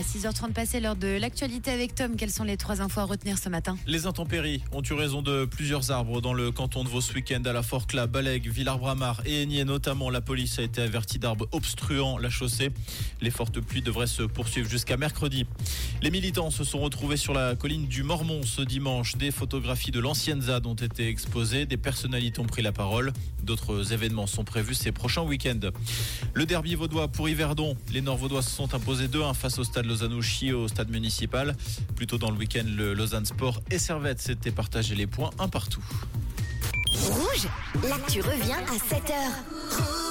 6h30 0.00 0.52
passé 0.52 0.80
lors 0.80 0.96
de 0.96 1.18
l'actualité 1.18 1.70
avec 1.70 1.94
Tom. 1.94 2.16
Quelles 2.16 2.30
sont 2.30 2.44
les 2.44 2.56
trois 2.56 2.80
infos 2.80 3.00
à 3.00 3.04
retenir 3.04 3.38
ce 3.38 3.48
matin? 3.48 3.76
Les 3.86 4.06
intempéries 4.06 4.62
ont 4.72 4.82
eu 4.82 4.92
raison 4.92 5.22
de 5.22 5.44
plusieurs 5.44 5.90
arbres 5.90 6.20
dans 6.20 6.32
le 6.32 6.50
canton 6.50 6.84
de 6.84 6.88
Vos 6.88 7.00
ce 7.00 7.12
week-end 7.14 7.42
à 7.44 7.52
la 7.52 7.62
Forclaz, 7.62 8.06
Balègue, 8.06 8.48
Villarbramar 8.50 9.22
et 9.24 9.42
Aigné 9.42 9.64
notamment. 9.64 10.10
La 10.10 10.20
police 10.20 10.58
a 10.58 10.62
été 10.62 10.82
avertie 10.82 11.18
d'arbres 11.18 11.48
obstruant 11.52 12.18
la 12.18 12.30
chaussée. 12.30 12.70
Les 13.20 13.30
fortes 13.30 13.60
pluies 13.60 13.82
devraient 13.82 14.06
se 14.06 14.22
poursuivre 14.22 14.68
jusqu'à 14.68 14.96
mercredi. 14.96 15.46
Les 16.04 16.10
militants 16.10 16.50
se 16.50 16.64
sont 16.64 16.80
retrouvés 16.80 17.16
sur 17.16 17.32
la 17.32 17.56
colline 17.56 17.86
du 17.86 18.02
Mormont 18.02 18.42
ce 18.42 18.60
dimanche. 18.60 19.16
Des 19.16 19.30
photographies 19.30 19.90
de 19.90 20.00
l'ancienne 20.00 20.42
ZAD 20.42 20.66
ont 20.66 20.74
été 20.74 21.08
exposées. 21.08 21.64
Des 21.64 21.78
personnalités 21.78 22.40
ont 22.40 22.46
pris 22.46 22.60
la 22.60 22.72
parole. 22.72 23.10
D'autres 23.42 23.94
événements 23.94 24.26
sont 24.26 24.44
prévus 24.44 24.74
ces 24.74 24.92
prochains 24.92 25.22
week-ends. 25.22 25.70
Le 26.34 26.44
derby 26.44 26.74
vaudois 26.74 27.08
pour 27.08 27.30
Yverdon. 27.30 27.74
Les 27.90 28.02
Nord-Vaudois 28.02 28.42
se 28.42 28.50
sont 28.50 28.74
imposés 28.74 29.08
2-1 29.08 29.32
face 29.32 29.58
au 29.58 29.64
stade 29.64 29.86
Lausanne-Ouchy 29.86 30.52
au 30.52 30.68
stade 30.68 30.90
municipal. 30.90 31.56
Plus 31.96 32.06
tôt 32.06 32.18
dans 32.18 32.30
le 32.30 32.36
week-end, 32.36 32.66
le 32.66 32.92
Lausanne 32.92 33.24
Sport 33.24 33.62
et 33.70 33.78
Servette 33.78 34.20
s'étaient 34.20 34.50
partagés 34.50 34.96
les 34.96 35.06
points 35.06 35.30
un 35.38 35.48
partout. 35.48 35.84
Rouge, 36.92 37.48
l'actu 37.82 38.20
revient 38.20 38.52
à 38.52 38.76
7h. 38.76 40.03